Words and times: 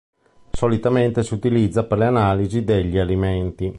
Solitamente 0.51 1.21
si 1.21 1.35
utilizza 1.35 1.83
per 1.85 1.99
le 1.99 2.05
analisi 2.07 2.63
degli 2.63 2.97
alimenti. 2.97 3.69